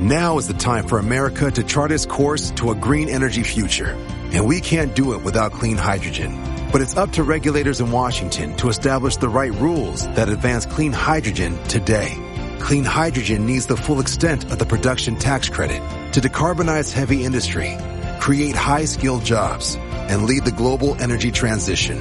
[0.00, 3.96] Now is the time for America to chart its course to a green energy future.
[4.32, 6.38] And we can't do it without clean hydrogen.
[6.70, 10.92] But it's up to regulators in Washington to establish the right rules that advance clean
[10.92, 12.14] hydrogen today.
[12.60, 17.76] Clean hydrogen needs the full extent of the production tax credit to decarbonize heavy industry,
[18.20, 19.74] create high-skilled jobs,
[20.08, 22.00] and lead the global energy transition.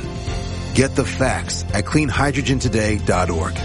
[0.75, 3.55] Get the facts at cleanhydrogentoday.org.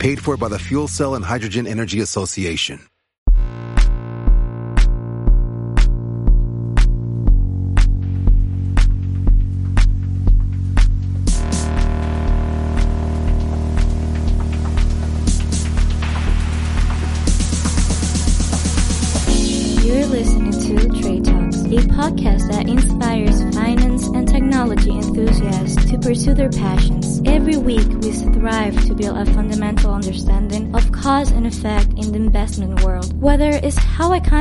[0.00, 2.80] Paid for by the Fuel Cell and Hydrogen Energy Association.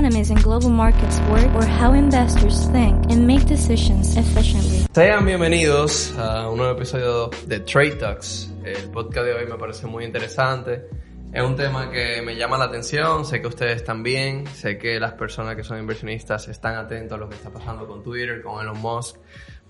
[0.04, 4.86] Economies and global markets work or how investors think and make decisions efficiently.
[4.94, 8.52] Sean bienvenidos a un nuevo episodio de Trade Talks.
[8.66, 10.90] El podcast de hoy me parece muy interesante.
[11.32, 15.14] Es un tema que me llama la atención, sé que ustedes también, sé que las
[15.14, 18.82] personas que son inversionistas están atentos a lo que está pasando con Twitter, con Elon
[18.82, 19.16] Musk.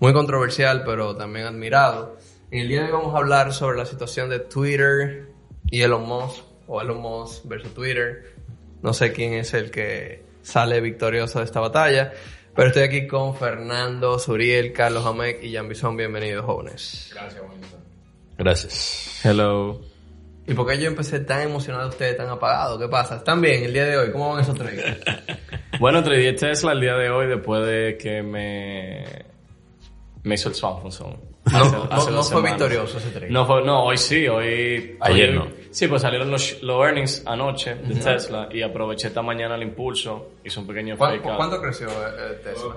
[0.00, 2.16] Muy controversial, pero también admirado.
[2.50, 5.28] En el día de hoy vamos a hablar sobre la situación de Twitter
[5.70, 8.34] y Elon Musk, o Elon Musk versus Twitter.
[8.82, 12.12] No sé quién es el que sale victorioso de esta batalla,
[12.54, 15.96] pero estoy aquí con Fernando, Suriel, Carlos Amek y Jan Bison.
[15.96, 17.12] Bienvenidos, jóvenes.
[18.36, 19.20] Gracias.
[19.24, 19.80] Hello.
[20.46, 22.78] ¿Y por qué yo empecé tan emocionado, ustedes tan apagados?
[22.78, 23.16] ¿Qué pasa?
[23.16, 24.12] ¿Están bien el día de hoy?
[24.12, 24.98] ¿Cómo van esos trades?
[25.80, 29.04] Bueno, tradeé Tesla el día de hoy después de que me,
[30.22, 31.18] me hizo el smartphone.
[31.52, 33.30] No, no, no fue victorioso ese trade.
[33.30, 34.96] No, fue, no, hoy sí, hoy...
[35.00, 35.46] Ayer hoy- no.
[35.70, 40.30] Sí, pues salieron los, los earnings anoche de Tesla y aproveché esta mañana el impulso.
[40.44, 41.36] Hice un pequeño ¿Cuán- fake out.
[41.36, 42.74] ¿Cuánto creció eh, Tesla?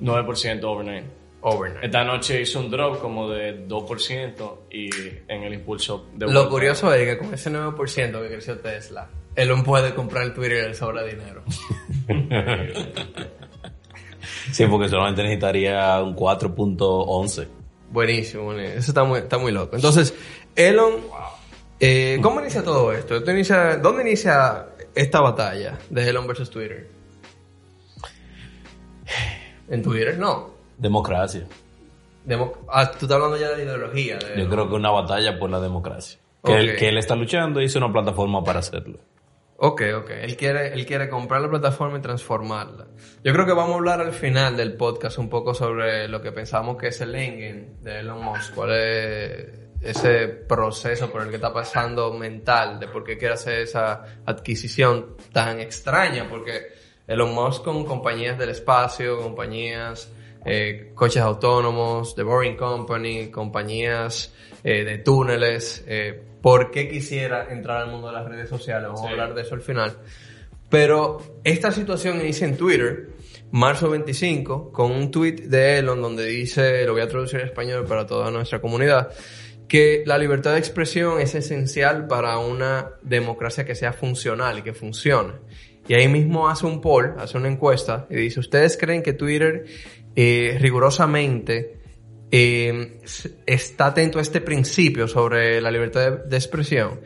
[0.00, 1.04] 9% overnight.
[1.40, 1.84] Overnight.
[1.84, 4.90] Esta noche hizo un drop como de 2% y
[5.28, 9.62] en el impulso de Lo curioso es que con ese 9% que creció Tesla, Elon
[9.62, 11.44] puede comprar el Twitter y le sobra dinero.
[14.52, 17.46] Sí, porque solamente necesitaría un 4.11.
[17.90, 18.52] Buenísimo.
[18.52, 19.76] Eso está muy, está muy loco.
[19.76, 20.14] Entonces,
[20.56, 20.96] Elon,
[21.80, 23.16] eh, ¿cómo inicia todo esto?
[23.16, 26.88] Esto inicia- ¿Dónde inicia esta batalla de Elon versus Twitter?
[29.68, 30.18] ¿En Twitter?
[30.18, 30.50] No.
[30.76, 31.46] Democracia.
[32.24, 34.18] Demo- ah, tú estás hablando ya de la ideología.
[34.18, 36.18] de Yo creo que una batalla por la democracia.
[36.44, 38.98] Que, él, que él está luchando y hizo una plataforma para hacerlo.
[39.60, 40.10] Ok, ok.
[40.10, 42.86] Él quiere, él quiere comprar la plataforma y transformarla.
[43.24, 46.30] Yo creo que vamos a hablar al final del podcast un poco sobre lo que
[46.30, 48.54] pensamos que es el endgame de Elon Musk.
[48.54, 49.48] ¿Cuál es
[49.80, 55.16] ese proceso por el que está pasando mental de por qué quiere hacer esa adquisición
[55.32, 56.28] tan extraña?
[56.30, 56.68] Porque
[57.08, 60.08] Elon Musk con compañías del espacio, compañías,
[60.44, 64.32] eh, coches autónomos, The Boring Company, compañías
[64.64, 68.88] eh, de túneles, eh, ¿por qué quisiera entrar al mundo de las redes sociales?
[68.88, 69.98] Vamos a hablar de eso al final.
[70.68, 73.10] Pero esta situación inicia en Twitter,
[73.50, 77.86] marzo 25, con un tweet de Elon donde dice, lo voy a traducir en español
[77.86, 79.10] para toda nuestra comunidad,
[79.66, 84.74] que la libertad de expresión es esencial para una democracia que sea funcional y que
[84.74, 85.34] funcione.
[85.88, 89.64] Y ahí mismo hace un poll, hace una encuesta y dice, ¿ustedes creen que Twitter
[90.14, 91.80] eh, rigurosamente
[92.30, 93.00] eh,
[93.46, 97.00] está atento a este principio sobre la libertad de, expresión?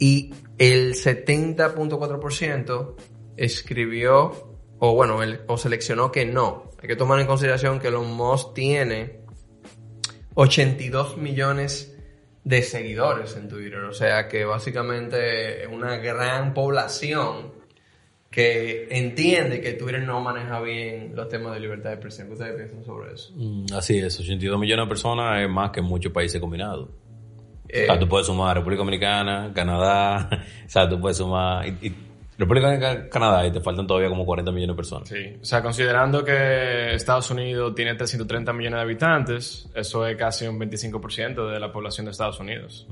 [0.00, 2.96] Y el 70.4%
[3.36, 6.72] escribió, o bueno, o seleccionó que no.
[6.82, 9.20] Hay que tomar en consideración que Elon Musk tiene
[10.34, 11.96] 82 millones
[12.42, 13.84] de seguidores en Twitter.
[13.84, 17.62] O sea que básicamente una gran población
[18.34, 22.26] que entiende que Twitter no maneja bien los temas de libertad de expresión.
[22.26, 23.32] ¿Qué ustedes piensan sobre eso?
[23.36, 26.88] Mm, Así es, 82 millones de personas es más que muchos países combinados.
[27.68, 30.28] Eh, O sea, tú puedes sumar República Dominicana, Canadá,
[30.66, 31.94] o sea, tú puedes sumar y- y
[32.36, 35.08] República Dominicana, Canadá y te faltan todavía como 40 millones de personas.
[35.08, 40.46] Sí, o sea, considerando que Estados Unidos tiene 330 millones de habitantes, eso es casi
[40.48, 42.88] un 25% de la población de Estados Unidos.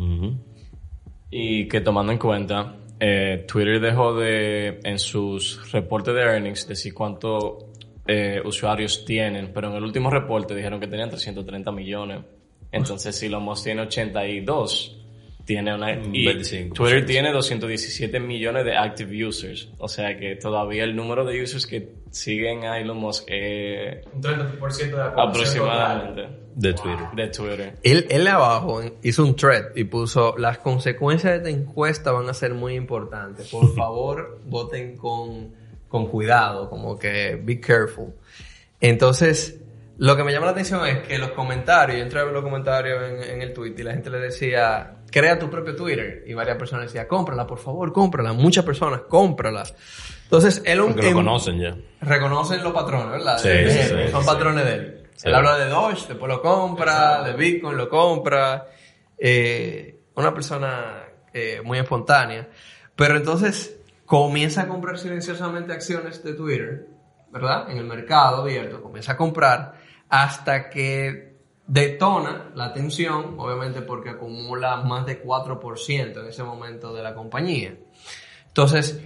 [1.31, 6.95] Y que tomando en cuenta, eh, Twitter dejó de, en sus reportes de earnings, decir
[6.95, 7.67] cuántos
[8.45, 12.21] usuarios tienen, pero en el último reporte dijeron que tenían 330 millones.
[12.73, 15.02] Entonces, si Elon Musk tiene 82,
[15.45, 15.93] tiene una...
[15.93, 16.73] y 25%.
[16.73, 19.69] Twitter tiene 217 millones de active users.
[19.79, 24.23] O sea que todavía el número de users que siguen a Elon Musk es Un
[24.23, 27.07] 30% de la población aproximadamente De Twitter.
[27.17, 27.77] de Twitter.
[27.83, 32.35] Él, él abajo hizo un thread y puso las consecuencias de esta encuesta van a
[32.35, 33.49] ser muy importantes.
[33.49, 35.55] Por favor, voten con,
[35.89, 38.13] con cuidado, como que be careful.
[38.81, 39.61] Entonces,
[39.99, 42.43] lo que me llama la atención es que los comentarios, yo entré a ver los
[42.43, 46.25] comentarios en, en el tweet y la gente le decía, crea tu propio Twitter.
[46.27, 48.33] Y varias personas decían, cómprala, por favor, cómprala.
[48.33, 49.63] Muchas personas, cómprala.
[50.25, 51.77] Entonces, él un, Porque lo conocen ya.
[52.01, 53.39] reconocen los patrones, ¿verdad?
[53.39, 54.27] Sí, De- sí, de- sí, son sí.
[54.27, 54.99] patrones de él.
[55.15, 55.29] Sí.
[55.29, 58.67] Él habla de Doge, después lo compra, de Bitcoin lo compra.
[59.19, 62.49] Eh, una persona eh, muy espontánea.
[62.97, 66.87] Pero entonces comienza a comprar silenciosamente acciones de Twitter,
[67.31, 67.71] ¿verdad?
[67.71, 69.75] En el mercado abierto, comienza a comprar
[70.09, 71.32] hasta que
[71.73, 77.79] detona la atención, obviamente porque acumula más de 4% en ese momento de la compañía.
[78.49, 79.01] Entonces,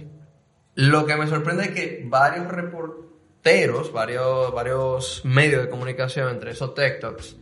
[0.75, 6.73] lo que me sorprende es que varios reporteros, varios, varios medios de comunicación, entre esos
[6.73, 7.37] TikToks,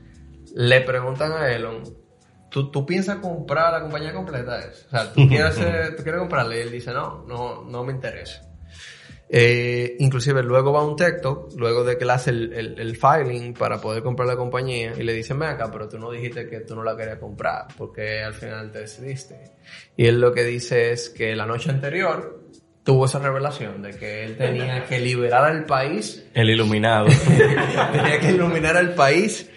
[0.54, 1.82] le preguntan a Elon,
[2.52, 4.60] ¿tú, tú piensas comprar la compañía completa?
[4.60, 5.56] O sea, ¿tú quieres,
[5.98, 6.56] ¿tú quieres comprarla?
[6.56, 8.44] Y él dice, no, no, no me interesa.
[9.28, 13.54] Eh, inclusive luego va un TikTok, luego de que él hace el, el- el filing
[13.56, 16.60] para poder comprar la compañía y le dicen, ven acá, pero tú no dijiste que
[16.60, 19.36] tú no la querías comprar, porque al final te decidiste.
[19.98, 22.44] Y él lo que dice es que la noche anterior
[22.84, 27.08] tuvo esa revelación de que él tenía que liberar al país El iluminado.
[27.92, 29.50] tenía que iluminar al país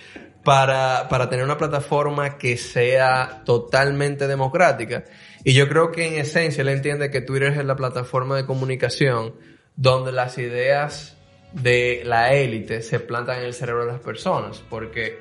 [0.45, 5.05] para, para tener una plataforma que sea totalmente democrática.
[5.45, 9.35] Y yo creo que en esencia él entiende que Twitter es la plataforma de comunicación
[9.79, 11.17] donde las ideas
[11.53, 14.63] de la élite se plantan en el cerebro de las personas.
[14.69, 15.21] Porque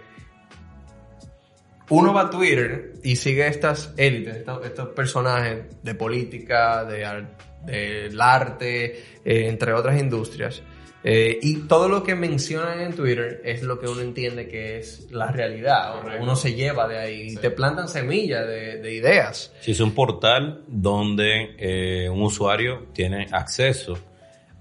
[1.90, 7.28] uno va a Twitter y sigue estas élites, estos, estos personajes de política, de
[7.66, 8.86] del arte,
[9.26, 10.64] eh, entre otras industrias.
[11.04, 15.12] Eh, y todo lo que mencionan en Twitter es lo que uno entiende que es
[15.12, 16.02] la realidad.
[16.20, 19.54] Uno se lleva de ahí y te plantan semillas de, de ideas.
[19.60, 23.98] Sí, es un portal donde eh, un usuario tiene acceso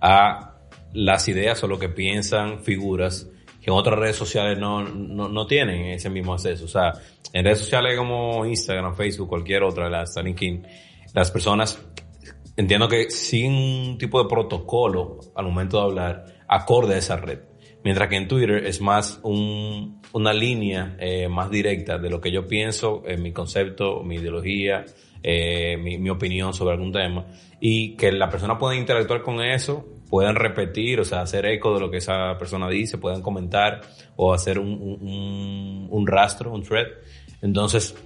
[0.01, 0.55] a
[0.93, 3.29] las ideas o lo que piensan figuras
[3.61, 6.65] que en otras redes sociales no, no, no tienen ese mismo acceso.
[6.67, 6.93] O sea,
[7.33, 10.67] en redes sociales como Instagram, Facebook, cualquier otra, las LinkedIn,
[11.15, 11.79] las personas
[12.57, 17.41] entiendo que siguen un tipo de protocolo al momento de hablar acorde a esa red.
[17.85, 22.31] Mientras que en Twitter es más un- una línea eh, más directa de lo que
[22.33, 24.85] yo pienso, eh, mi concepto, mi ideología,
[25.29, 27.27] eh, mi, opinión sobre algún tema.
[27.59, 31.81] Y que la persona pueda interactuar con eso, puedan repetir, o sea, hacer eco de
[31.81, 33.81] lo que esa persona dice, puedan comentar
[34.15, 36.87] o hacer un, un- rastro, un thread.
[37.43, 37.97] Entonces,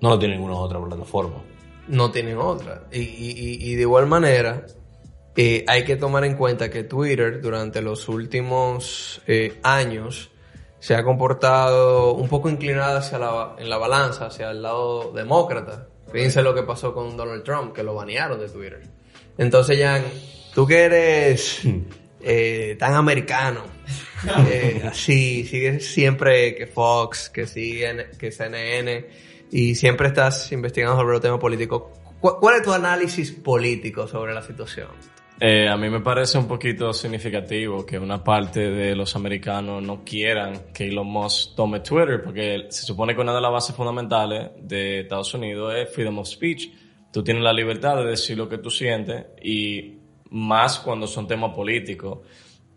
[0.00, 1.42] no lo tiene ninguna otra plataforma.
[1.88, 2.84] no tienen otra.
[2.90, 4.64] Y- y- y de igual manera,
[5.36, 10.30] eh, hay que tomar en cuenta que Twitter durante los últimos eh, años
[10.86, 15.88] se ha comportado un poco inclinado hacia la, en la balanza, hacia el lado demócrata.
[16.12, 18.82] Fíjense lo que pasó con Donald Trump, que lo banearon de Twitter.
[19.36, 20.04] Entonces, Jan,
[20.54, 21.62] tú que eres
[22.20, 23.62] eh, tan americano,
[24.48, 29.08] eh, así, sigues siempre que Fox, que, CNN, que CNN,
[29.50, 31.82] y siempre estás investigando sobre los temas políticos.
[32.20, 34.90] ¿Cu- ¿Cuál es tu análisis político sobre la situación?
[35.38, 40.02] Eh, a mí me parece un poquito significativo que una parte de los americanos no
[40.02, 44.52] quieran que Elon Musk tome Twitter, porque se supone que una de las bases fundamentales
[44.62, 46.70] de Estados Unidos es freedom of speech.
[47.12, 49.98] Tú tienes la libertad de decir lo que tú sientes y
[50.30, 52.20] más cuando son temas políticos.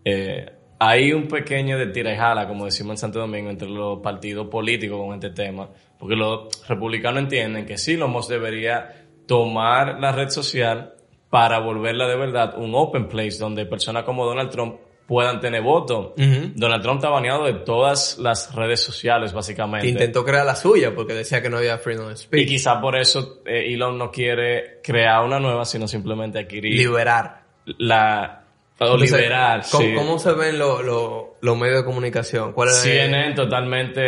[0.04, 0.44] Eh,
[0.78, 4.98] hay un pequeño de tira y como decimos en Santo Domingo, entre los partidos políticos
[5.02, 10.28] con este tema, porque los republicanos entienden que sí, Elon Musk debería tomar la red
[10.28, 10.94] social
[11.30, 16.14] para volverla de verdad un open place donde personas como Donald Trump puedan tener voto.
[16.16, 19.88] Donald Trump está baneado de todas las redes sociales, básicamente.
[19.88, 22.48] Intentó crear la suya porque decía que no había freedom of y speech.
[22.48, 27.42] quizá por eso eh, Elon no quiere crear una nueva, sino simplemente adquirir Liberar.
[27.78, 28.36] la...
[28.82, 29.94] O liberar, ¿cómo, sí.
[29.94, 32.54] cómo se ven lo- lo- los medios de comunicación?
[32.54, 34.00] ¿Cuál es CNN totalmente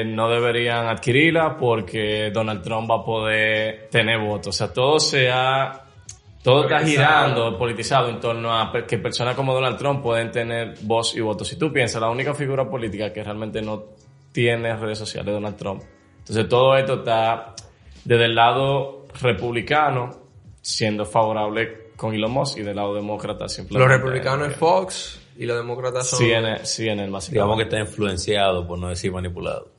[0.00, 4.48] eh, no deberían adquirirla porque Donald Trump va a poder tener votos.
[4.48, 5.85] O sea, todo se ha...
[6.46, 11.16] Todo está girando, politizado en torno a que personas como Donald Trump pueden tener voz
[11.16, 11.44] y voto.
[11.44, 13.86] Si tú piensas, la única figura política que realmente no
[14.30, 15.82] tiene redes sociales es Donald Trump.
[16.18, 17.52] Entonces todo esto está
[18.04, 20.10] desde el lado republicano
[20.62, 23.88] siendo favorable con Elon Musk y del lado demócrata simplemente.
[23.88, 26.20] Los republicanos es Fox, y los demócratas son...
[26.20, 27.32] CNN, CNN básicamente.
[27.32, 29.72] Digamos que está influenciado, por no decir manipulado.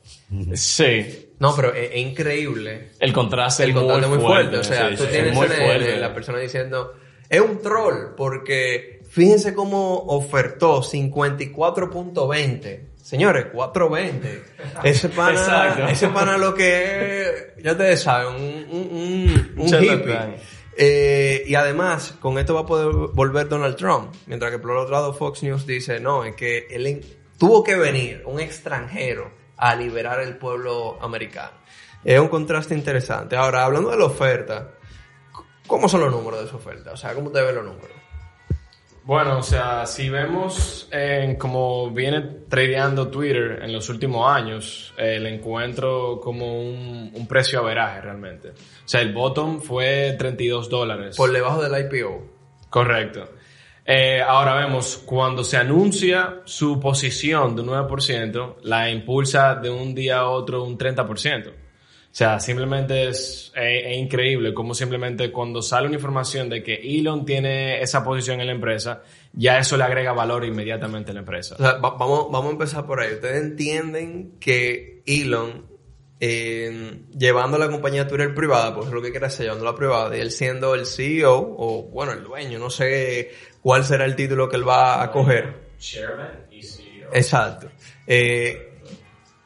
[0.54, 1.24] Sí.
[1.38, 2.90] No, pero es, es increíble.
[2.98, 4.56] El contraste El es contraste muy, muy fuerte.
[4.58, 6.94] O sea, sí, tú sí, tienes muy la persona diciendo,
[7.28, 12.80] es un troll porque fíjense cómo ofertó 54.20.
[13.02, 14.42] Señores, 420.
[14.84, 15.88] Ese pana, Exacto.
[15.88, 20.32] ese pana lo que es, ya ustedes saben, un, un, un, un charlatán.
[20.34, 20.58] hippie.
[20.80, 24.14] Eh, y además, con esto va a poder volver Donald Trump.
[24.26, 27.04] Mientras que por otro lado Fox News dice, no, es que él
[27.38, 31.58] tuvo que venir un extranjero a liberar el pueblo americano.
[32.04, 33.36] Es un contraste interesante.
[33.36, 34.70] Ahora, hablando de la oferta,
[35.66, 36.92] ¿cómo son los números de esa oferta?
[36.92, 37.96] O sea, ¿cómo ustedes ven los números?
[39.04, 45.26] Bueno, o sea, si vemos en cómo viene tradeando Twitter en los últimos años, el
[45.26, 48.50] encuentro como un, un precio averaje realmente.
[48.50, 51.16] O sea, el bottom fue 32 dólares.
[51.16, 52.22] Por debajo del IPO.
[52.68, 53.30] Correcto.
[53.90, 59.94] Eh, ahora vemos, cuando se anuncia su posición de un 9%, la impulsa de un
[59.94, 61.48] día a otro un 30%.
[61.48, 61.54] O
[62.10, 67.80] sea, simplemente es, es- increíble cómo simplemente cuando sale una información de que Elon tiene
[67.80, 69.02] esa posición en la empresa,
[69.32, 71.56] ya eso le agrega valor inmediatamente a la empresa.
[71.80, 73.14] Vamos, vamos a empezar por ahí.
[73.14, 75.64] Ustedes entienden que Elon,
[76.20, 80.20] eh, llevando la compañía Twitter privada, pues es lo que quiere hacer, llevándola privada, y
[80.20, 83.30] él siendo el CEO, o bueno, el dueño, no sé
[83.62, 85.54] cuál será el título que él va a coger.
[85.78, 87.10] Chairman y CEO.
[87.12, 87.70] Exacto.
[88.06, 88.80] Eh,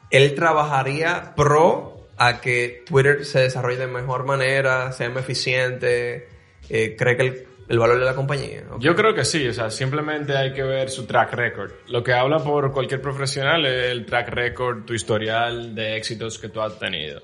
[0.09, 6.27] él trabajaría pro a que Twitter se desarrolle de mejor manera, sea más eficiente,
[6.69, 8.63] eh, cree que el, el valor de la compañía.
[8.71, 8.81] ¿ok?
[8.81, 11.71] Yo creo que sí, o sea, simplemente hay que ver su track record.
[11.87, 16.49] Lo que habla por cualquier profesional es el track record, tu historial de éxitos que
[16.49, 17.21] tú has tenido.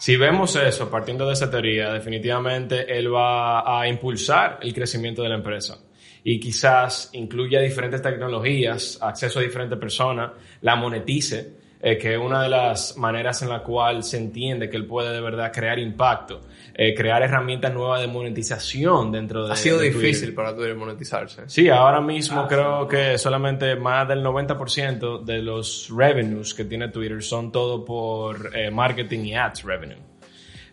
[0.00, 5.28] Si vemos eso, partiendo de esa teoría, definitivamente él va a impulsar el crecimiento de
[5.28, 5.78] la empresa.
[6.24, 10.32] Y quizás incluya diferentes tecnologías, acceso a diferentes personas,
[10.62, 14.76] la monetice, eh, que es una de las maneras en la cual se entiende que
[14.76, 16.42] él puede de verdad crear impacto,
[16.74, 20.06] eh, crear herramientas nuevas de monetización dentro de ha sido de Twitter.
[20.06, 21.42] difícil para Twitter monetizarse.
[21.46, 27.22] Sí, ahora mismo creo que solamente más del 90% de los revenues que tiene Twitter
[27.22, 30.10] son todo por eh, marketing y ads revenue.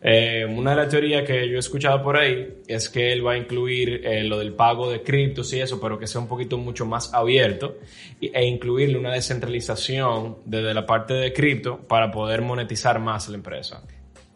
[0.01, 3.33] Eh, una de las teorías que yo he escuchado por ahí es que él va
[3.33, 6.57] a incluir eh, lo del pago de criptos y eso, pero que sea un poquito
[6.57, 7.77] mucho más abierto
[8.21, 13.83] e incluirle una descentralización desde la parte de cripto para poder monetizar más la empresa.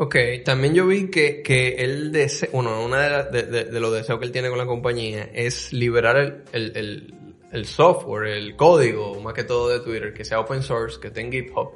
[0.03, 4.31] Ok, también yo vi que, que él desea, bueno, una de, los deseos que él
[4.31, 7.13] tiene con la compañía es liberar el, el,
[7.51, 11.21] el, software, el código, más que todo de Twitter, que sea open source, que esté
[11.21, 11.73] en GitHub,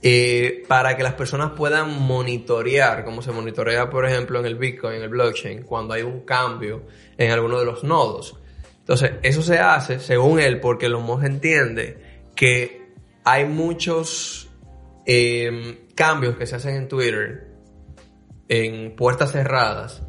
[0.00, 4.94] eh, para que las personas puedan monitorear, como se monitorea, por ejemplo, en el Bitcoin,
[4.94, 6.86] en el blockchain, cuando hay un cambio
[7.18, 8.34] en alguno de los nodos.
[8.78, 12.94] Entonces, eso se hace, según él, porque los entiende que
[13.24, 14.48] hay muchos
[15.04, 17.48] eh, cambios que se hacen en Twitter
[18.48, 20.02] en puertas cerradas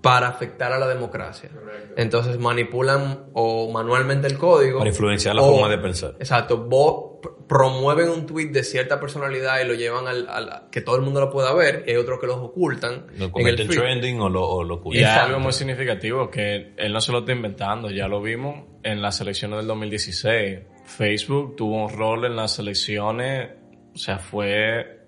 [0.00, 1.48] para afectar a la democracia.
[1.96, 4.78] Entonces manipulan o manualmente el código.
[4.78, 6.14] Para influenciar la o- forma de pensar.
[6.18, 6.56] Exacto.
[6.64, 10.96] Vos pr- promueven un tweet de cierta personalidad y lo llevan al, al- que todo
[10.96, 11.84] el mundo lo pueda ver.
[11.86, 13.06] Y hay otros que los ocultan.
[13.16, 13.70] Lo en el feed.
[13.70, 15.02] trending o lo, o lo Y ocultan.
[15.02, 15.26] es Exacto.
[15.28, 19.20] algo muy significativo que él no se lo está inventando, ya lo vimos en las
[19.20, 20.58] elecciones del 2016.
[20.84, 23.50] Facebook tuvo un rol en las elecciones,
[23.94, 25.01] o sea, fue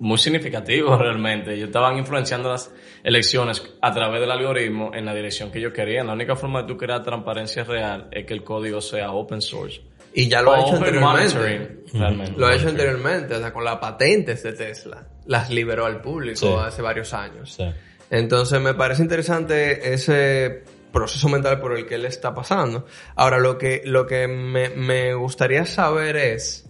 [0.00, 1.54] muy significativo realmente.
[1.54, 6.06] Ellos estaban influenciando las elecciones a través del algoritmo en la dirección que ellos querían.
[6.06, 9.80] La única forma de tú crear transparencia real es que el código sea open source.
[10.14, 11.82] Y ya lo ha hecho anteriormente.
[11.92, 12.32] realmente.
[12.36, 15.06] Lo ha hecho anteriormente, o sea, con las patentes de Tesla.
[15.26, 16.54] Las liberó al público Sí.
[16.58, 17.54] hace varios años.
[17.54, 17.64] Sí.
[18.10, 22.86] Entonces me parece interesante ese proceso mental por el que él está pasando.
[23.14, 26.67] Ahora, lo que, lo que me, me gustaría saber es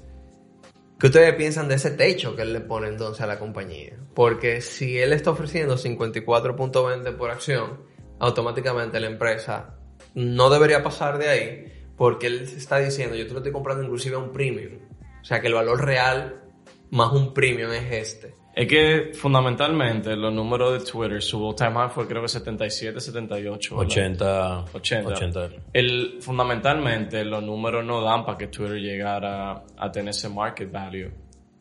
[0.99, 3.97] qué ustedes piensan de ese techo que él le pone entonces a la compañía.
[4.15, 7.81] Porque si él está ofreciendo 54.20 por acción,
[8.19, 9.79] automáticamente la empresa
[10.15, 14.17] no debería pasar de ahí porque él está diciendo, yo te lo estoy comprando inclusive
[14.17, 14.79] a un premium.
[15.21, 16.45] O sea que el valor real
[16.91, 18.35] más un premium es este.
[18.59, 23.01] Es que fundamentalmente los números de Twitter, su all time high fue creo que 77,
[23.01, 23.77] 78.
[23.77, 23.89] ¿verdad?
[23.89, 25.09] 80, 80.
[25.11, 25.49] 80.
[25.73, 31.09] El, fundamentalmente los números no dan para que Twitter llegara a tener ese market value.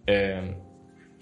[0.08, 0.58] Eh,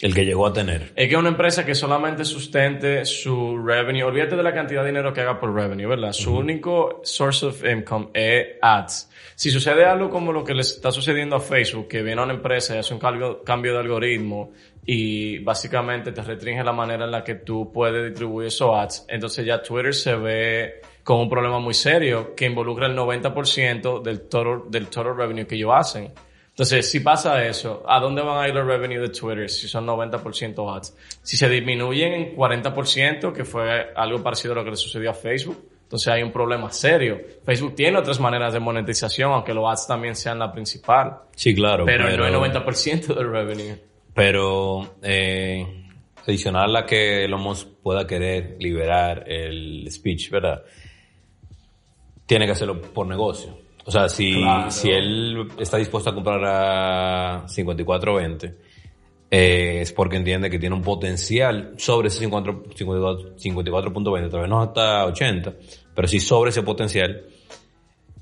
[0.02, 0.92] El que llegó a tener.
[0.96, 4.04] Es que una empresa que solamente sustente su revenue.
[4.04, 6.12] Olvídate de la cantidad de dinero que haga por revenue, ¿verdad?
[6.12, 9.10] Su único source of income es ads.
[9.36, 12.34] Si sucede algo como lo que le está sucediendo a Facebook, que viene a una
[12.34, 14.52] empresa y hace un cambio, cambio de algoritmo
[14.86, 19.46] y básicamente te restringe la manera en la que tú puedes distribuir esos ads, entonces
[19.46, 24.70] ya Twitter se ve con un problema muy serio que involucra el 90% del total,
[24.70, 26.14] del total revenue que ellos hacen.
[26.56, 29.86] Entonces, si pasa eso, ¿a dónde van a ir los revenue de Twitter si son
[29.86, 30.96] 90% ads?
[31.22, 35.14] Si se disminuyen en 40%, que fue algo parecido a lo que le sucedió a
[35.14, 37.20] Facebook, entonces hay un problema serio.
[37.44, 41.24] Facebook tiene otras maneras de monetización, aunque los ads también sean la principal.
[41.36, 41.84] Sí, claro.
[41.84, 43.76] Pero, no es 90% del revenue.
[44.14, 45.90] Pero eh,
[46.26, 50.64] adicional a que Elon pueda querer liberar el speech, ¿verdad?
[52.26, 53.65] Tiene que hacerlo por negocio.
[53.86, 54.72] O sea, si, Claro.
[54.72, 58.56] si él está dispuesto a comprar a 54.20,
[59.30, 64.50] eh, es porque entiende que tiene un potencial sobre ese 54 54 54.20, tal vez
[64.50, 65.54] no hasta 80,
[65.94, 67.26] pero sí sobre ese potencial.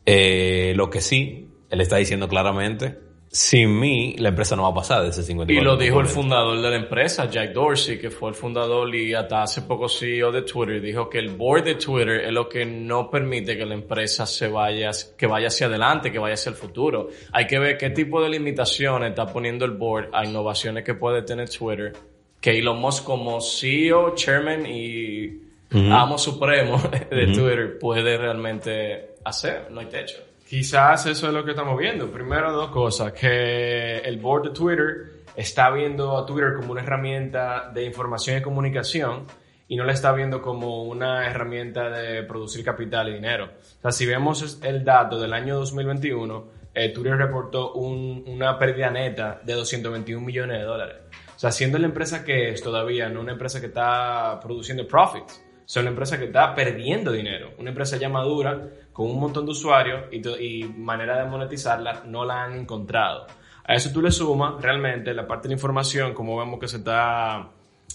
[0.05, 2.99] Eh, lo que sí, él está diciendo claramente,
[3.33, 5.59] sin mí la empresa no va a pasar de ese 54.
[5.59, 9.15] Y lo dijo el fundador de la empresa, Jack Dorsey, que fue el fundador y
[9.15, 12.63] hasta hace poco CEO de Twitter, dijo que el board de Twitter es lo que
[12.63, 16.55] no permite que la empresa se vaya, que vaya hacia adelante, que vaya hacia el
[16.55, 17.09] futuro.
[17.31, 21.23] Hay que ver qué tipo de limitaciones está poniendo el board a innovaciones que puede
[21.23, 21.91] tener Twitter,
[22.39, 26.77] que Elon Musk como CEO, chairman y amo supremo
[27.09, 29.71] de Twitter puede realmente hacer.
[29.71, 30.17] No hay techo.
[30.47, 32.11] Quizás eso es lo que estamos viendo.
[32.11, 33.13] Primero, dos cosas.
[33.13, 38.41] Que el board de Twitter está viendo a Twitter como una herramienta de información y
[38.41, 39.25] comunicación
[39.67, 43.45] y no la está viendo como una herramienta de producir capital y dinero.
[43.79, 48.91] O sea, si vemos el dato del año 2021, eh, Twitter reportó un- una pérdida
[48.91, 50.95] neta de 221 millones de dólares.
[51.35, 55.42] O sea, siendo la empresa que es todavía, no una empresa que está produciendo profits,
[55.65, 59.51] sea, una empresa que está perdiendo dinero, una empresa ya madura, con un montón de
[59.51, 63.27] usuarios y, manera de monetizarla no la han encontrado.
[63.65, 66.77] A eso tú le sumas realmente la parte de la información, como vemos que se
[66.77, 67.49] está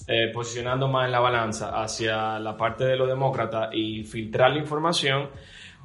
[0.06, 4.58] eh, posicionando más en la balanza hacia la parte de los demócratas y filtrar la
[4.58, 5.28] información,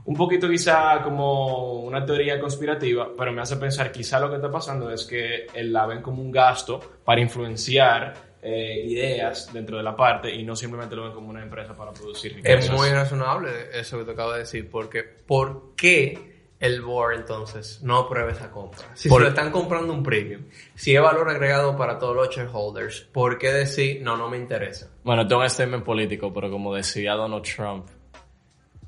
[0.05, 4.51] un poquito quizá como una teoría conspirativa, pero me hace pensar quizá lo que está
[4.51, 9.95] pasando es que la ven como un gasto para influenciar eh, ideas dentro de la
[9.95, 12.65] parte y no simplemente lo ven como una empresa para producir riquezas.
[12.65, 17.81] Es muy razonable eso que te acabo de decir, porque ¿por qué el board entonces
[17.83, 18.85] no aprueba esa compra?
[18.93, 20.43] Si Por- se lo están comprando un premium,
[20.75, 24.89] si es valor agregado para todos los shareholders, ¿por qué decir no, no me interesa?
[25.03, 27.87] Bueno, tengo un statement político, pero como decía Donald Trump,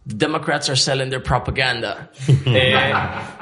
[0.08, 2.12] Democrats are selling their propaganda.
[2.48, 2.84] Eh,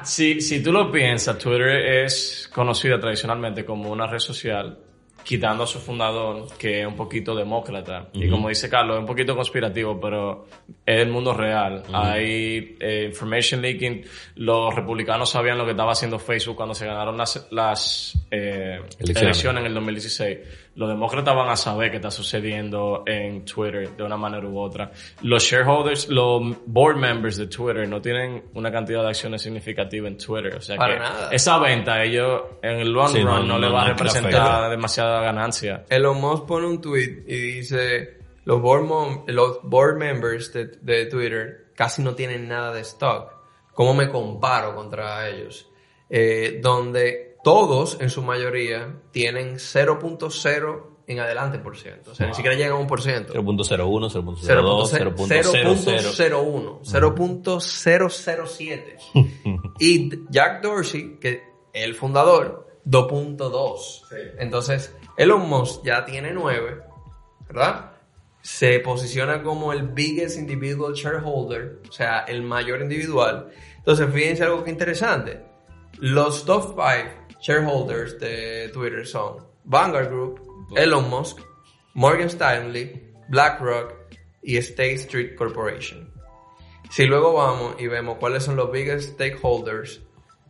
[0.04, 4.78] si, si tú lo piensas, Twitter es conocida tradicionalmente como una red social,
[5.24, 8.10] quitando a su fundador, que es un poquito demócrata.
[8.14, 10.48] Y como dice Carlos, es un poquito conspirativo, pero
[10.86, 11.84] es el mundo real.
[11.94, 14.04] Hay eh, information leaking.
[14.36, 19.22] Los republicanos sabían lo que estaba haciendo Facebook cuando se ganaron las, las eh, Elecciones.
[19.22, 20.38] elecciones en el 2016.
[20.76, 24.92] Los demócratas van a saber qué está sucediendo en Twitter de una manera u otra.
[25.22, 30.18] Los shareholders, los board members de Twitter no tienen una cantidad de acciones significativa en
[30.18, 30.56] Twitter.
[30.56, 31.30] O sea Para que nada.
[31.32, 33.88] esa venta a ellos en el long Sí, run no, no, no, le va a
[33.90, 35.86] representar demasiada ganancia.
[35.90, 41.06] Elon Musk pone un tweet y dice, los board, mom- los board members de, de
[41.06, 43.32] Twitter casi no tienen nada de stock.
[43.76, 45.70] ¿Cómo me comparo contra ellos?
[46.10, 52.12] Eh, donde todos, en su mayoría, tienen 0.0 en adelante por ciento.
[52.12, 53.34] O sea, ni siquiera llegan a un por ciento.
[53.34, 56.82] 0.01, 0.02, 0.00.
[56.82, 59.78] 0.01, 0.007.
[59.80, 64.04] y Jack Dorsey, que es el fundador, 2.2.
[64.40, 66.82] Entonces, Elon Musk ya tiene 9,
[67.48, 67.92] ¿verdad?
[68.42, 73.50] Se posiciona como el biggest individual shareholder, o sea, el mayor individual.
[73.78, 75.42] Entonces, fíjense algo que interesante.
[76.00, 80.40] Los top 5 shareholders de Twitter son Vanguard Group,
[80.76, 81.40] Elon Musk,
[81.94, 83.94] Morgan Stanley, BlackRock
[84.42, 86.10] y State Street Corporation.
[86.90, 90.02] Si luego vamos y vemos cuáles son los biggest stakeholders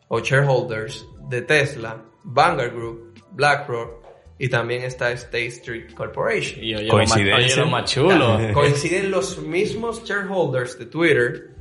[0.07, 4.03] o shareholders de Tesla, Vanguard Group, BlackRock
[4.37, 6.63] y también está State Street Corporation.
[6.63, 7.45] Y oye, lo más, Coincidencia.
[7.45, 8.39] oye, lo más chulo.
[8.53, 11.51] Coinciden los mismos shareholders de Twitter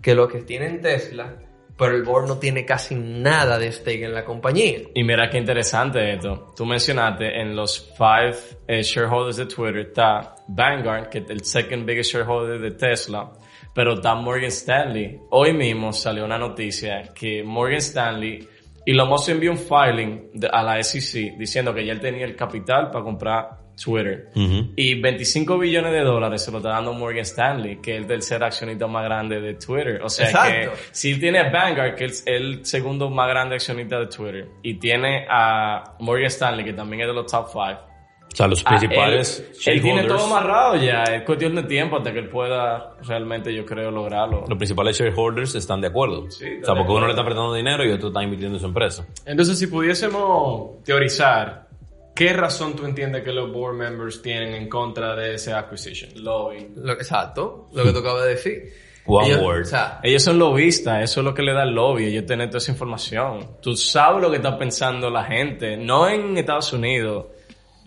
[0.00, 1.36] que los que tienen Tesla,
[1.80, 4.80] pero el board no tiene casi nada de stake en la compañía.
[4.94, 6.52] Y mira qué interesante esto.
[6.56, 8.36] Tú mencionaste en los five
[8.68, 13.32] eh, shareholders de Twitter está Vanguard, que es el second biggest shareholder de Tesla,
[13.74, 15.18] pero está Morgan Stanley.
[15.30, 18.46] Hoy mismo salió una noticia que Morgan Stanley
[18.86, 22.34] Elon Musk envió un filing de- a la SEC diciendo que ya él tenía el
[22.34, 23.48] capital para comprar
[23.82, 24.30] Twitter.
[24.76, 28.42] Y 25 billones de dólares se lo está dando Morgan Stanley, que es el tercer
[28.44, 30.00] accionista más grande de Twitter.
[30.02, 30.72] O sea Exacto.
[30.72, 34.74] que si tiene a Vanguard, que es el segundo más grande accionista de Twitter, y
[34.74, 37.90] tiene a Morgan Stanley, que también es de los top 5.
[38.32, 42.12] O sea, los principales él, él tiene todo amarrado ya, es cuestión de tiempo hasta
[42.12, 44.44] que él pueda realmente, yo creo, lograrlo.
[44.48, 46.26] los principales shareholders están de acuerdo.
[46.26, 49.04] o sea, porque uno le está prestando dinero y otro está invirtiendo en su empresa.
[49.26, 51.69] Entonces, si pudiésemos teorizar,
[52.14, 56.10] ¿qué razón tú entiendes que los board members tienen en contra de ese acquisition?
[56.22, 56.68] Lobby.
[56.76, 58.72] Lo, exacto, lo que tú acabas de decir.
[59.06, 59.62] One Ellos- word.
[59.62, 62.48] O sea, Ellos son lobistas, eso es lo que le da el lobby, ellos tienen
[62.50, 63.56] toda esa información.
[63.62, 67.26] Tú sabes lo que está pensando la gente, no en Estados Unidos,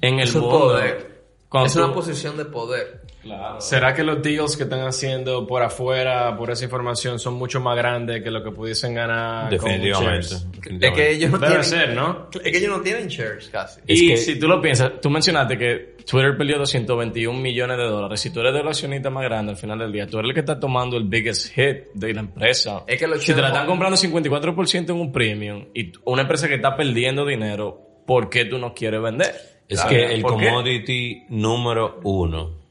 [0.02, 0.60] en el es un mundo.
[0.60, 1.14] poder.
[1.48, 3.03] Cuando es tú- una posición de poder.
[3.24, 3.62] Claro.
[3.62, 7.78] ¿Será que los deals que están haciendo por afuera, por esa información, son mucho más
[7.78, 9.44] grandes que lo que pudiesen ganar?
[9.44, 10.28] con Definitivamente.
[10.28, 10.52] shares?
[10.52, 10.88] definitivamente.
[10.88, 11.66] Es que ellos no Debe tienen...
[11.66, 12.28] ser, ¿no?
[12.34, 13.80] Es que ellos no tienen shares casi.
[13.88, 17.84] Es y que- si tú lo piensas, tú mencionaste que Twitter perdió 221 millones de
[17.86, 18.20] dólares.
[18.20, 20.42] Si tú eres del accionista más grande al final del día, tú eres el que
[20.42, 22.84] está tomando el biggest hit de la empresa.
[22.88, 26.50] Es que los si te la están comprando 54% en un premium y una empresa
[26.50, 29.34] que está perdiendo dinero, ¿por qué tú no quieres vender?
[29.70, 32.63] Es que el commodity número uno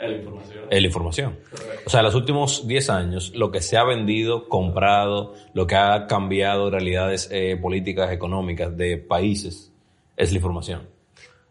[0.00, 0.64] Es la información.
[0.70, 1.38] es la información.
[1.86, 5.74] O sea, en los últimos 10 años, lo que se ha vendido, comprado, lo que
[5.76, 9.72] ha cambiado realidades eh, políticas, económicas de países,
[10.16, 10.88] es la información.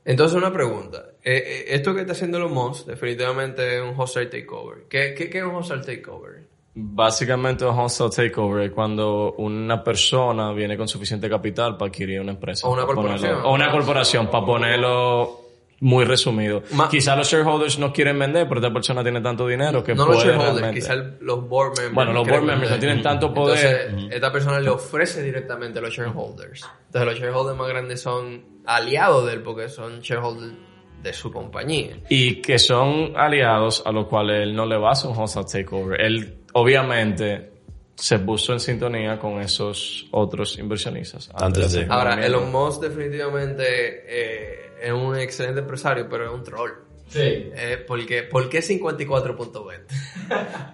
[0.06, 1.06] Entonces, una pregunta.
[1.24, 4.86] Eh, eh, esto que está haciendo los Moss, definitivamente es un wholesale takeover.
[4.90, 6.48] ¿Qué, qué, qué es un wholesale takeover?
[6.82, 12.32] Básicamente un hostile takeover es cuando una persona viene con suficiente capital para adquirir una
[12.32, 12.68] empresa.
[12.68, 13.32] O una corporación.
[13.34, 15.39] ponerlo- o una corporación, para ponerlo
[15.82, 16.64] muy resumido.
[16.74, 20.06] Ma- Quizás los shareholders no quieren vender, pero esta persona tiene tanto dinero que no
[20.06, 21.94] puede los shareholders, quizás los board members.
[21.96, 23.88] Bueno, los board members no tienen tanto poder.
[23.90, 26.66] Entonces, esta persona le ofrece directamente a los shareholders.
[26.88, 30.54] Entonces, los shareholders más grandes son aliados de él porque son shareholders
[31.02, 31.96] de su compañía.
[32.10, 35.46] y que son aliados a los cuales él no le va a hacer un hostile
[35.46, 36.02] takeover.
[36.02, 37.54] Él, obviamente,
[37.96, 41.30] se puso en sintonía con esos otros inversionistas.
[41.36, 42.26] Antes de- hacer Ahora.
[42.26, 43.64] Elon Musk definitivamente
[44.08, 46.72] eh, es un excelente empresario, pero es un troll.
[47.08, 47.20] Sí.
[47.22, 49.82] Eh, porque, ¿Por qué 54.20?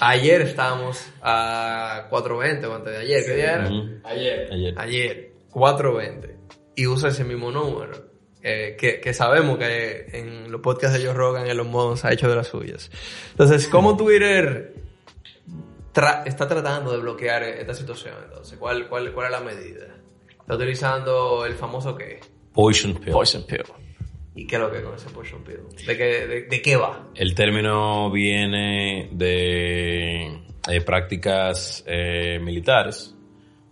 [0.00, 3.24] ayer estábamos a 4.20 o antes de ayer.
[3.24, 3.70] ¿Qué día era?
[4.04, 4.48] Ayer.
[4.52, 4.74] Ayer.
[4.78, 6.36] Ayer, 4.20.
[6.76, 7.92] Y usa ese mismo número.
[8.42, 12.28] eh, que, que sabemos que en los podcasts de Joe Rogan Elon Musk ha hecho
[12.28, 12.90] de las suyas.
[13.32, 14.72] Entonces, ¿cómo Twitter
[15.92, 18.14] tra- está tratando de bloquear esta situación?
[18.24, 19.88] Entonces, ¿cuál, cuál, cuál es la medida?
[20.40, 22.20] Está utilizando el famoso qué?
[22.52, 23.12] Poison pill.
[23.12, 23.62] Poison pill.
[24.34, 25.86] ¿Y qué es lo que es con ese poison pill?
[25.86, 27.08] ¿De qué, de, de qué va?
[27.14, 30.40] El término viene de
[30.84, 33.14] prácticas eh, militares,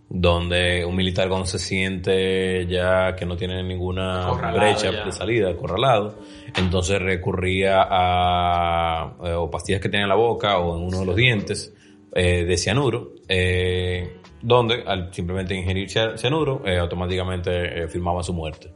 [0.09, 5.05] donde un militar cuando se siente ya que no tiene ninguna Acorralado brecha ya.
[5.05, 6.19] de salida, acorralado,
[6.57, 11.07] entonces recurría a eh, o pastillas que tenía en la boca o en uno de
[11.07, 11.75] los dientes
[12.13, 18.71] eh, de cianuro, eh, donde al simplemente ingerir cia- cianuro eh, automáticamente firmaba su muerte.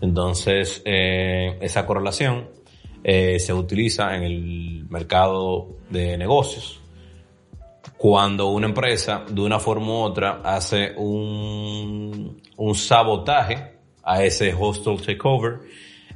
[0.00, 2.48] Entonces, esa correlación
[3.04, 6.80] se utiliza en el mercado de negocios.
[7.96, 14.98] Cuando una empresa, de una forma u otra, hace un, un sabotaje a ese hostile
[14.98, 15.60] takeover,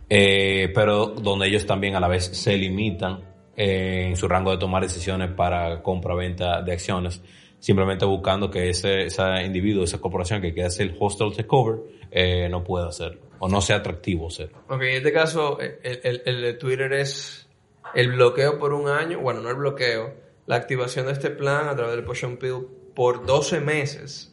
[0.09, 3.21] pero donde ellos también a la vez se limitan
[3.57, 7.23] eh, en su rango de tomar decisiones para compra-venta de acciones,
[7.59, 12.63] simplemente buscando que ese, ese individuo, esa corporación que quiere hacer hostile takeover, eh, no
[12.63, 14.59] pueda hacerlo, o no sea atractivo hacerlo.
[14.69, 17.49] Ok, en este caso, el, el- el de Twitter es
[17.95, 20.15] el bloqueo por un año, bueno, no el bloqueo,
[20.47, 24.33] la activación de este plan a través del Potion Pill por 12 meses,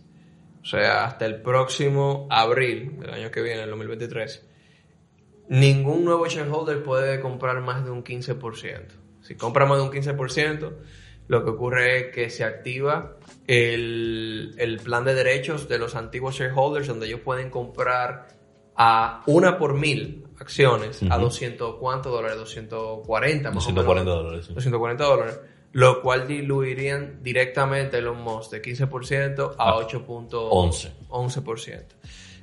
[0.62, 4.46] o sea, hasta el próximo abril del año que viene, el 2023.
[5.50, 8.82] Ningún nuevo shareholder puede comprar más de un 15%.
[9.24, 10.74] Si compra más de un 15%,
[11.28, 16.36] lo que ocurre es que se activa el, el plan de derechos de los antiguos
[16.36, 18.28] shareholders, donde ellos pueden comprar
[18.76, 22.38] a una por mil acciones a 200, ¿cuántos dólares?
[22.38, 24.24] 240 más o 240 menos.
[24.24, 24.46] dólares.
[24.48, 24.54] sí.
[24.54, 25.40] 240 dólares.
[25.72, 30.92] Lo cual diluirían directamente los Musk de 15% a 8.11%.
[31.10, 31.84] 11%.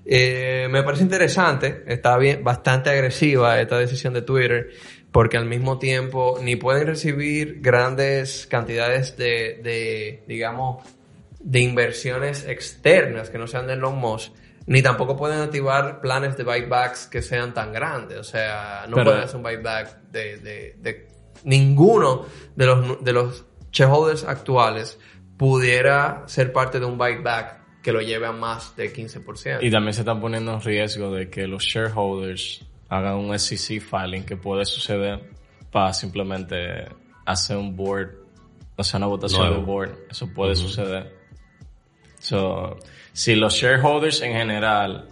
[0.05, 4.71] Eh, me parece interesante, está bien, bastante agresiva esta decisión de Twitter,
[5.13, 10.85] porque al mismo tiempo ni pueden recibir grandes cantidades de, de digamos,
[11.41, 14.33] de inversiones externas que no sean de Elon Musk,
[14.67, 18.19] ni tampoco pueden activar planes de buybacks que sean tan grandes.
[18.19, 21.09] O sea, no Pero- pueden hacer un buyback de, de, de
[21.45, 24.99] ninguno de los, de los shareholders actuales
[25.37, 29.59] pudiera ser parte de un buyback que lo lleve a más de 15%.
[29.63, 34.25] Y también se están poniendo en riesgo de que los shareholders hagan un SEC filing
[34.25, 35.21] que puede suceder
[35.71, 36.89] para simplemente
[37.25, 38.11] hacer un board,
[38.77, 39.57] o sea, una votación Nuevo.
[39.57, 39.99] de board.
[40.11, 41.17] Eso puede suceder.
[42.19, 42.77] So,
[43.13, 45.09] si los shareholders en general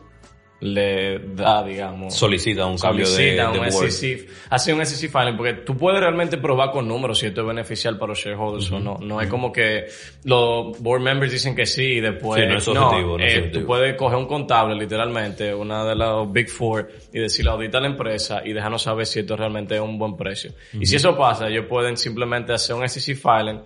[0.60, 3.90] le da, digamos, Solicita un cambio de, solicita de un board.
[3.90, 7.46] SEC, hace un SEC filing, porque tú puedes realmente probar con números si esto es
[7.46, 8.98] beneficial para los shareholders o no.
[9.00, 9.86] No es como que
[10.24, 13.38] los board members dicen que sí y después Sí, no es objetivo, no es eh,
[13.38, 13.60] objetivo.
[13.60, 17.80] Tú puedes coger un contable, literalmente, una de los Big Four, y decirle audita a
[17.80, 20.52] la empresa y déjanos saber si esto realmente es un buen precio.
[20.72, 23.60] Y si eso pasa, ellos pueden simplemente hacer un SEC filing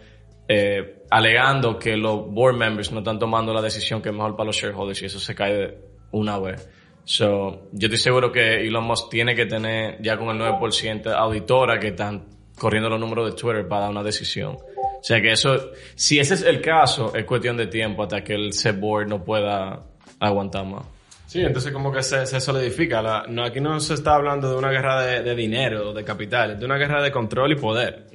[0.46, 4.48] eh, alegando que los board members no están tomando la decisión que es mejor para
[4.48, 5.78] los shareholders y eso se cae de
[6.10, 6.68] una vez.
[7.04, 11.78] So, yo estoy seguro que Elon Musk tiene que tener ya con el 9% auditora
[11.80, 12.24] que están
[12.56, 14.52] corriendo los números de Twitter para dar una decisión.
[14.56, 18.34] O sea que eso, si ese es el caso, es cuestión de tiempo hasta que
[18.34, 19.82] el set board no pueda
[20.20, 20.84] aguantar más.
[21.26, 23.02] Sí, entonces como que se, se solidifica.
[23.02, 26.52] La- no, aquí no se está hablando de una guerra de, de dinero, de capital,
[26.52, 28.06] es de una guerra de control y poder.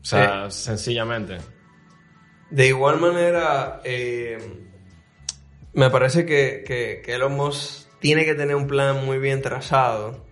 [0.00, 1.36] O sea, sencillamente.
[2.50, 4.38] De igual manera, eh,
[5.74, 10.24] me parece que, que, que Elon Musk tiene que tener un plan muy bien trazado.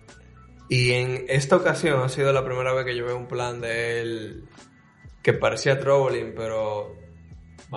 [0.69, 4.01] Y en esta ocasión ha sido la primera vez que yo veo un plan de
[4.01, 4.45] él
[5.21, 6.95] que parecía troubling, pero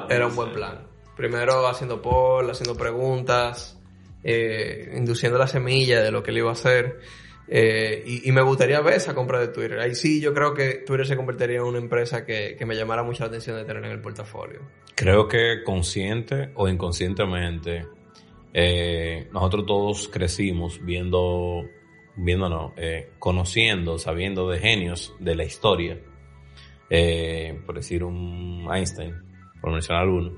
[0.08, 0.86] era un buen plan.
[1.16, 3.78] Primero haciendo poll, haciendo preguntas,
[4.22, 7.00] eh, induciendo la semilla de lo que él iba a hacer.
[7.48, 9.78] Eh, y, me gustaría ver esa compra de Twitter.
[9.78, 13.04] Ahí sí yo creo que Twitter se convertiría en una empresa que, que me llamara
[13.04, 14.60] mucho la atención de tener en el portafolio.
[14.94, 17.86] Creo que consciente o inconscientemente,
[18.52, 21.64] eh, nosotros todos crecimos viendo,
[22.16, 26.00] viendo eh, conociendo, sabiendo de genios de la historia.
[26.88, 29.14] Por decir un Einstein,
[29.60, 30.34] por mencionar uno.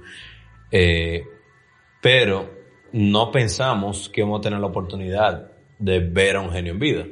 [2.03, 2.51] Pero
[2.93, 7.05] no pensamos que vamos a tener la oportunidad de ver a un genio en vida.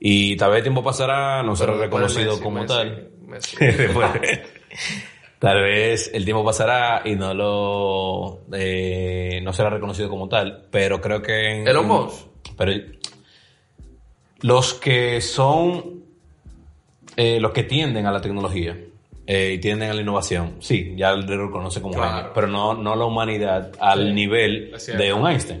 [0.00, 3.08] Y tal vez el tiempo pasará, no será reconocido Messi, como Messi, tal.
[3.26, 3.56] Messi.
[5.38, 11.02] Tal vez el tiempo pasará y no lo eh, no será reconocido como tal, pero
[11.02, 12.26] creo que en- Elon Musk.
[12.56, 12.72] pero
[14.40, 16.02] los que son
[17.16, 18.76] eh, los que tienden a la tecnología
[19.26, 22.16] eh, y tienden a la innovación, sí, ya lo reconoce como Claro.
[22.16, 25.60] genio, pero no, no la humanidad al nivel de un Einstein.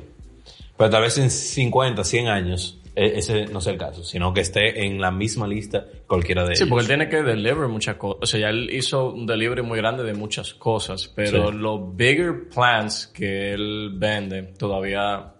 [0.76, 4.40] Pero tal vez en 50, 100 años eh, ese no sea el caso, sino que
[4.40, 6.70] esté en la misma lista cualquiera de Sí, ellos.
[6.70, 8.18] porque él tiene que deliver muchas cosas.
[8.22, 11.56] O sea, ya él hizo un delivery muy grande de muchas cosas, pero Sí.
[11.58, 15.32] los bigger plans que él vende todavía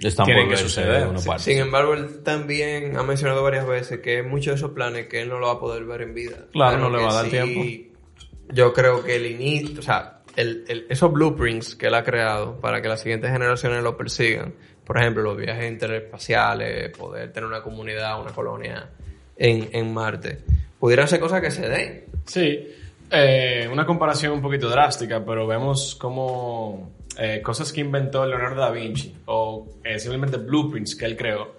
[0.00, 1.04] Están tienen por que suceder.
[1.04, 1.42] de una parte.
[1.44, 5.30] Sin embargo, él también ha mencionado varias veces que muchos de esos planes que él
[5.30, 6.46] no lo va a poder ver en vida.
[6.52, 7.96] Claro, no le va a dar sí, tiempo.
[8.52, 12.60] Yo creo que el inicio, o sea, el, el- esos blueprints que él ha creado
[12.60, 17.62] para que las siguientes generaciones lo persigan, por ejemplo, los viajes interespaciales, poder tener una
[17.62, 18.88] comunidad, una colonia
[19.36, 20.38] en, en Marte,
[20.78, 22.04] pudieran ser cosas que se den.
[22.24, 22.68] Sí,
[23.10, 28.70] eh, una comparación un poquito drástica, pero vemos como eh, cosas que inventó Leonardo da
[28.70, 31.56] Vinci o eh, simplemente blueprints que él creó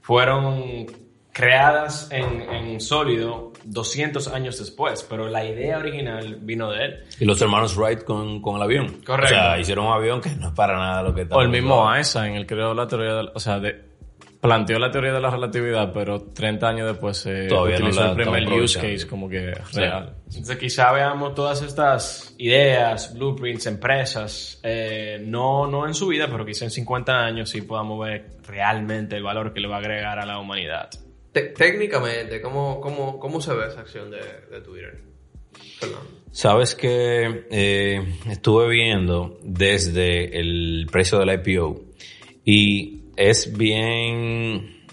[0.00, 0.86] fueron
[1.32, 7.04] creadas en, en sólido 200 años después, pero la idea original vino de él.
[7.20, 9.00] Y los hermanos Wright con, con el avión.
[9.04, 9.34] Correcto.
[9.34, 11.36] O sea, hicieron un avión que no es para nada lo que está.
[11.36, 13.92] O el mismo Einstein, él creó la teoría de, o sea, de,
[14.42, 18.10] planteó la teoría de la relatividad, pero 30 años después se Todavía no utilizó la
[18.10, 20.16] el primer use case como que real.
[20.26, 26.44] Entonces quizá veamos todas estas ideas, blueprints, empresas, eh, no, no en su vida, pero
[26.44, 30.18] quizá en 50 años sí podamos ver realmente el valor que le va a agregar
[30.18, 30.90] a la humanidad.
[31.32, 34.18] Te- técnicamente, ¿cómo, cómo, ¿cómo se ve esa acción de,
[34.50, 35.00] de Twitter?
[36.30, 41.82] Sabes que eh, estuve viendo desde el precio del IPO
[42.44, 44.84] y es bien,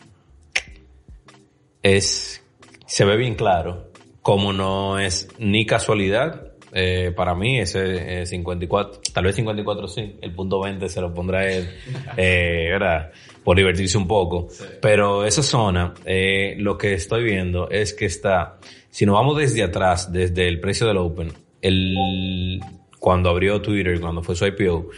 [1.82, 2.44] es,
[2.86, 3.90] se ve bien claro
[4.22, 6.49] como no es ni casualidad.
[6.72, 11.14] Eh, para mí ese eh, 54, tal vez 54 sí, el punto 20 se lo
[11.14, 11.70] pondrá él,
[12.18, 13.12] eh, ¿verdad?
[13.44, 14.48] Por divertirse un poco.
[14.82, 19.64] Pero esa zona, eh, lo que estoy viendo es que está, si nos vamos desde
[19.64, 22.60] atrás, desde el precio del Open, el,
[23.00, 24.90] cuando abrió Twitter, cuando fue su IPO,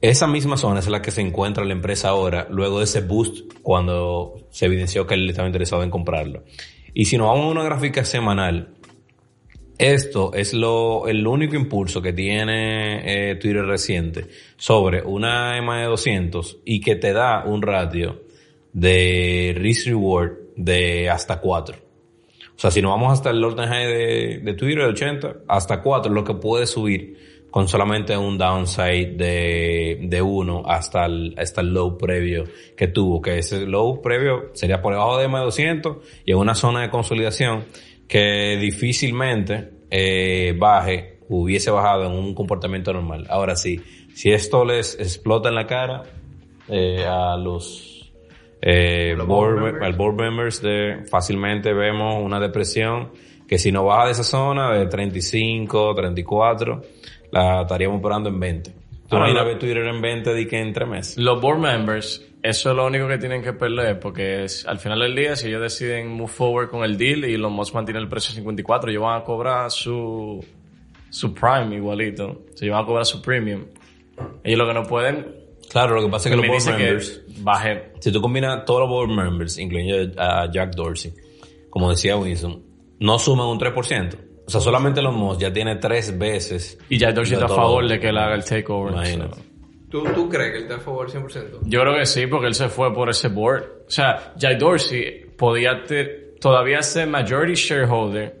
[0.00, 3.52] esa misma zona es la que se encuentra la empresa ahora, luego de ese boost,
[3.62, 6.42] cuando se evidenció que él estaba interesado en comprarlo.
[6.94, 8.70] Y si nos vamos a una gráfica semanal,
[9.80, 15.86] esto es lo, el único impulso que tiene eh, Twitter reciente sobre una EMA de
[15.86, 18.22] 200 y que te da un ratio
[18.74, 21.76] de risk reward de hasta 4.
[21.76, 25.80] O sea, si nos vamos hasta el time high de, de Twitter de 80, hasta
[25.80, 27.16] 4 es lo que puede subir
[27.50, 32.44] con solamente un downside de, de 1 hasta el, hasta el low previo
[32.76, 36.82] que tuvo, que ese low previo sería por debajo de M200 y en una zona
[36.82, 37.64] de consolidación
[38.10, 43.26] que difícilmente eh, baje, hubiese bajado en un comportamiento normal.
[43.30, 43.80] Ahora sí,
[44.14, 46.02] si esto les explota en la cara
[46.68, 48.12] eh, a los,
[48.60, 49.84] eh, Los board, board members.
[49.86, 53.12] al board members de fácilmente vemos una depresión
[53.48, 56.82] que si no baja de esa zona de 35, 34,
[57.32, 58.70] la estaríamos operando en 20.
[59.08, 61.16] Tú Ahora, lo- ver Twitter en 20 de que en tres meses.
[61.16, 65.00] Los board members, eso es lo único que tienen que perder, porque es, al final
[65.00, 68.08] del día, si ellos deciden move forward con el deal y los Musk mantienen el
[68.08, 70.44] precio 54, ellos van a cobrar su,
[71.10, 72.26] su prime igualito.
[72.26, 73.64] O sea, ellos van a cobrar su premium.
[74.44, 77.42] Ellos lo que no pueden, Claro, lo que pasa es que los board members, que
[77.42, 77.92] baje.
[78.00, 81.12] si tú combinas todos los board members, incluyendo a Jack Dorsey,
[81.70, 82.60] como decía Winston,
[82.98, 84.18] no suman un 3%.
[84.46, 86.76] O sea, solamente los Moss ya tiene tres veces.
[86.88, 88.94] Y ya Dorsey está a favor de que él haga el takeover.
[88.94, 89.36] Imagínate.
[89.36, 89.49] so.
[89.90, 91.60] ¿Tú, ¿Tú crees que él está a favor 100%?
[91.64, 93.64] Yo creo que sí, porque él se fue por ese board.
[93.88, 98.36] O sea, Jack Dorsey podía te- todavía ser majority shareholder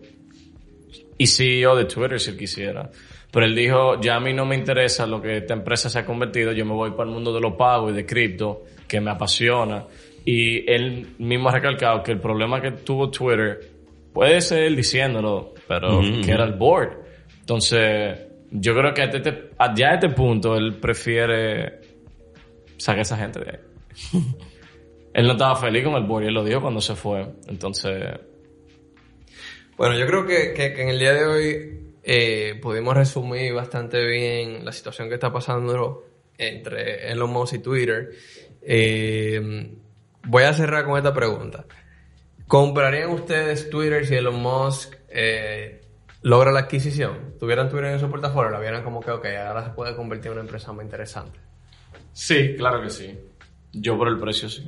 [1.18, 2.90] y CEO de Twitter si él quisiera.
[3.32, 6.06] Pero él dijo, ya a mí no me interesa lo que esta empresa se ha
[6.06, 9.10] convertido, yo me voy para el mundo de los pagos y de cripto, que me
[9.10, 9.84] apasiona.
[10.24, 13.60] Y él mismo ha recalcado que el problema que tuvo Twitter,
[14.12, 16.22] puede ser él diciéndolo, pero Ujú.
[16.24, 16.90] que era el board.
[17.40, 18.18] Entonces,
[18.50, 21.80] yo creo que a este- ya a este punto él prefiere
[22.76, 23.58] sacar a esa gente de ahí.
[25.14, 27.26] él no estaba feliz con el board y él lo dijo cuando se fue.
[27.48, 28.18] Entonces,
[29.76, 34.04] Bueno, yo creo que, que- que en el día de hoy eh, pudimos resumir bastante
[34.06, 36.04] bien la situación que está pasando
[36.38, 38.10] entre Elon Musk y Twitter.
[38.62, 39.70] Eh,
[40.26, 41.64] voy a cerrar con esta pregunta.
[42.46, 45.79] ¿Comprarían ustedes Twitter si Elon Musk eh,
[46.22, 47.34] logra la adquisición?
[47.38, 48.50] ¿Tuvieran Twitter en su portafolio?
[48.50, 51.38] ¿La vieran como que, ok, ahora se puede convertir en una empresa muy interesante?
[52.12, 53.18] sí, claro que sí.
[53.72, 54.64] Yo por el precio sí.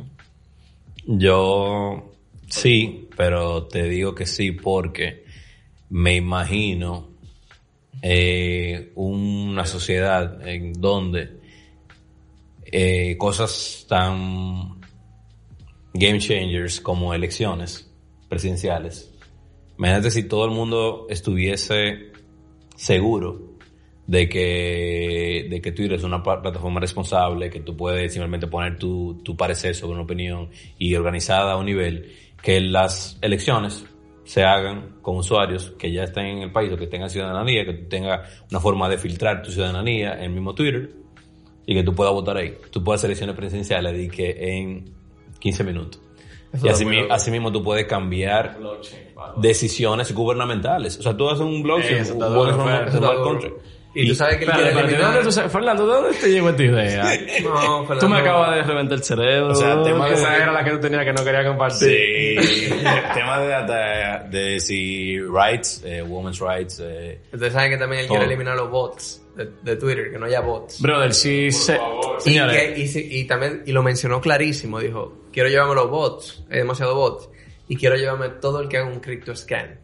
[1.06, 2.12] Yo
[2.48, 5.24] sí, pero te digo que sí porque
[5.90, 7.08] me imagino
[8.00, 11.40] eh, una sociedad en donde
[12.64, 14.80] eh, cosas tan
[15.92, 17.90] game changers como elecciones
[18.28, 19.11] presidenciales.
[19.78, 22.12] Imagínate si todo el mundo estuviese
[22.76, 23.52] seguro
[24.06, 29.20] de que, de que Twitter es una plataforma responsable, que tú puedes simplemente poner tu,
[29.22, 33.84] tu parecer sobre una opinión y organizada a un nivel, que las elecciones
[34.24, 37.74] se hagan con usuarios que ya estén en el país o que tengan ciudadanía, que
[37.74, 40.90] tú tengas una forma de filtrar tu ciudadanía en el mismo Twitter
[41.66, 42.54] y que tú puedas votar ahí.
[42.70, 44.94] Tú puedes hacer elecciones presidenciales y que en
[45.38, 46.00] 15 minutos.
[46.52, 48.58] Eso y así, mi- así mismo tú puedes cambiar
[49.36, 50.98] decisiones gubernamentales.
[50.98, 52.32] O sea, tú haces un blockchain, está un
[53.00, 53.56] smart contract.
[53.94, 55.00] Y tú sabes que ¿de eliminar...
[55.02, 57.02] dónde tú sa- Fernando, ¿de dónde te llegó esta idea?
[57.42, 58.08] No, Tú Fernando.
[58.08, 59.48] me acabas de reventar el cerebro.
[59.52, 62.40] O sea, tema de- Esa era la que tú tenías que no quería compartir.
[62.42, 67.76] Sí, el tema de, de, de si rights, eh, women's rights, eh, Ustedes saben que
[67.76, 68.32] también él quiere Todo.
[68.32, 70.80] eliminar los bots de, de Twitter, que no haya bots.
[70.80, 71.74] Brother, si se...
[71.74, 75.90] Y, Señores, que- y, si- y también, y lo mencionó clarísimo, dijo, quiero llevarme los
[75.90, 77.28] bots, hay demasiados bots,
[77.68, 79.80] y quiero llevarme todo el que haga un crypto scan.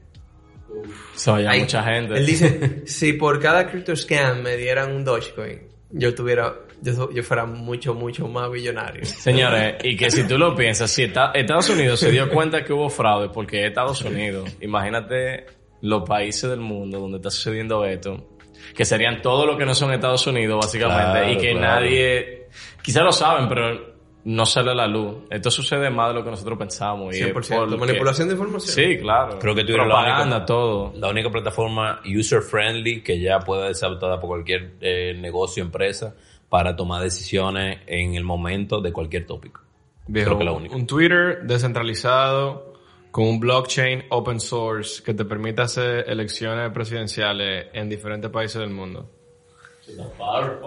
[1.49, 2.15] Hay- mucha gente.
[2.15, 5.61] Él dice, si por cada crypto scan me dieran un Dogecoin,
[5.91, 9.05] yo tuviera, yo, yo fuera mucho, mucho más billonario.
[9.05, 12.73] Señores, y que si tú lo piensas, si Esta- Estados Unidos se dio cuenta que
[12.73, 15.47] hubo fraude porque es Estados Unidos, imagínate
[15.81, 18.29] los países del mundo donde está sucediendo esto,
[18.75, 21.81] que serían todo lo que no son Estados Unidos, básicamente, Claro, y que claro.
[21.81, 22.47] nadie,
[22.83, 23.98] quizás lo saben, pero
[24.29, 25.17] no sale a la luz.
[25.31, 26.59] Esto sucede más de lo que nosotros.
[26.61, 27.33] Y es 100%.
[27.33, 28.75] porque- Manipulación de información.
[28.75, 29.39] Sí, claro.
[29.39, 30.93] Creo que Twitter la única- todo.
[30.97, 36.15] la única plataforma user friendly que ya pueda ser adoptada por cualquier eh, negocio, empresa,
[36.51, 39.63] para tomar decisiones en el momento de cualquier tópico.
[40.07, 40.77] Viejo, Creo que la única.
[40.77, 42.75] un Twitter descentralizado
[43.11, 48.71] con un blockchain open source que te permita hacer elecciones presidenciales en diferentes países del
[48.71, 49.11] mundo.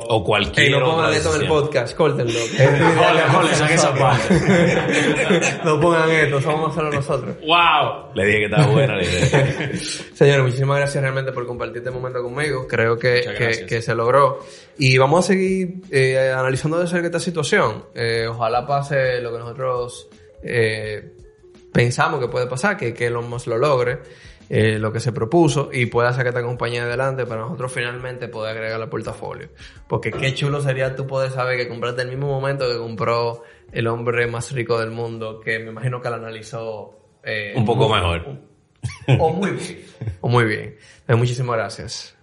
[0.07, 2.39] O cualquier Ey, no pongan esto en el podcast, córtenlo.
[2.57, 4.41] Jole, jole, saque esa parte.
[5.63, 7.35] no pongan esto, somos solo nosotros.
[7.45, 8.13] ¡Wow!
[8.15, 9.71] Le dije que estaba buena la idea.
[10.13, 12.67] Señores, muchísimas gracias realmente por compartir este momento conmigo.
[12.67, 14.39] Creo que, que se logró.
[14.77, 17.85] Y vamos a seguir eh, analizando de cerca esta situación.
[17.93, 20.09] Eh, ojalá pase lo que nosotros
[20.43, 21.13] eh,
[21.71, 23.99] pensamos que puede pasar, que, que Elon Musk lo logre,
[24.53, 28.57] eh, lo que se propuso y pueda sacar esta compañía adelante para nosotros finalmente poder
[28.57, 29.47] agregar al portafolio.
[29.87, 33.87] Porque qué chulo sería tú poder saber que compraste el mismo momento que compró el
[33.87, 36.99] hombre más rico del mundo, que me imagino que lo analizó...
[37.23, 38.39] Eh, un poco muy, mejor.
[39.19, 39.85] O muy bien.
[40.19, 40.75] o muy bien.
[41.05, 42.17] Pues muchísimas gracias.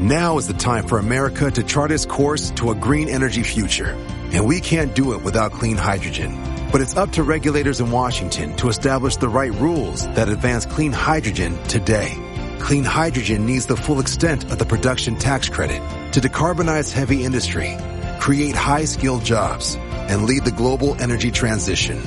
[0.00, 3.94] Now is the time for America to chart its course to a green energy future.
[4.38, 6.30] And we can't do it without clean hydrogen.
[6.70, 10.92] But it's up to regulators in Washington to establish the right rules that advance clean
[10.92, 12.14] hydrogen today.
[12.60, 15.82] Clean hydrogen needs the full extent of the production tax credit
[16.12, 17.76] to decarbonize heavy industry,
[18.20, 19.74] create high-skilled jobs,
[20.06, 22.00] and lead the global energy transition.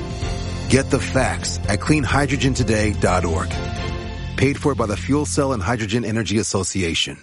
[0.70, 4.38] Get the facts at cleanhydrogentoday.org.
[4.38, 7.18] Paid for by the Fuel Cell and Hydrogen Energy Association.